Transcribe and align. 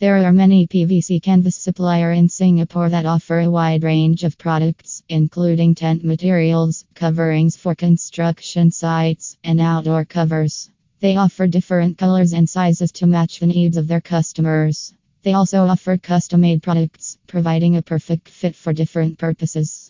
There 0.00 0.16
are 0.24 0.32
many 0.32 0.66
PVC 0.66 1.22
canvas 1.22 1.56
supplier 1.56 2.10
in 2.10 2.30
Singapore 2.30 2.88
that 2.88 3.04
offer 3.04 3.40
a 3.40 3.50
wide 3.50 3.82
range 3.82 4.24
of 4.24 4.38
products, 4.38 5.02
including 5.10 5.74
tent 5.74 6.02
materials, 6.02 6.86
coverings 6.94 7.54
for 7.54 7.74
construction 7.74 8.70
sites, 8.70 9.36
and 9.44 9.60
outdoor 9.60 10.06
covers. 10.06 10.70
They 11.00 11.16
offer 11.16 11.46
different 11.46 11.98
colors 11.98 12.32
and 12.32 12.48
sizes 12.48 12.92
to 12.92 13.06
match 13.06 13.40
the 13.40 13.46
needs 13.46 13.76
of 13.76 13.88
their 13.88 14.00
customers. 14.00 14.94
They 15.22 15.34
also 15.34 15.66
offer 15.66 15.98
custom 15.98 16.40
made 16.40 16.62
products, 16.62 17.18
providing 17.26 17.76
a 17.76 17.82
perfect 17.82 18.30
fit 18.30 18.56
for 18.56 18.72
different 18.72 19.18
purposes. 19.18 19.88